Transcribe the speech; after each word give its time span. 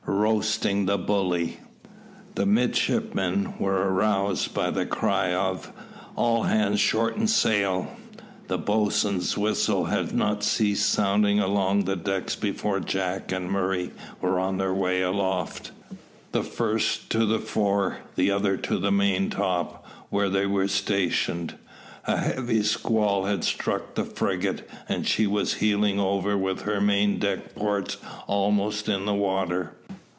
ROASTING 0.33 0.85
THE 0.85 0.99
BULLY. 0.99 1.57
The 2.35 2.45
midshipmen 2.45 3.55
were 3.57 3.89
aroused 3.91 4.53
by 4.53 4.69
the 4.69 4.85
cry 4.85 5.33
of 5.33 5.71
"All 6.15 6.43
hands 6.43 6.79
shorten 6.79 7.27
sail!" 7.27 7.95
The 8.47 8.57
boatswain's 8.59 9.35
whistle 9.35 9.85
had 9.85 10.13
not 10.13 10.43
ceased 10.43 10.87
sounding 10.89 11.39
along 11.39 11.85
the 11.85 11.95
decks 11.95 12.35
before 12.35 12.79
Jack 12.79 13.31
and 13.31 13.49
Murray 13.49 13.91
were 14.21 14.39
on 14.39 14.57
their 14.57 14.73
way 14.73 15.01
aloft, 15.01 15.71
the 16.33 16.43
first 16.43 17.09
to 17.11 17.25
the 17.25 17.39
fore, 17.39 17.97
the 18.15 18.29
other 18.29 18.57
to 18.57 18.77
the 18.77 18.91
maintop, 18.91 19.85
where 20.11 20.29
they 20.29 20.45
were 20.45 20.67
stationed. 20.67 21.55
A 22.05 22.17
heavy 22.17 22.61
squall 22.61 23.25
had 23.25 23.43
struck 23.43 23.95
the 23.95 24.05
frigate, 24.05 24.69
and 24.87 25.07
she 25.07 25.25
was 25.25 25.55
heeling 25.55 25.99
over 25.99 26.37
with 26.37 26.61
her 26.61 26.79
main 26.81 27.17
deck 27.17 27.55
ports 27.55 27.97
almost 28.27 28.87
in 28.87 29.05
the 29.05 29.13
water. 29.15 29.73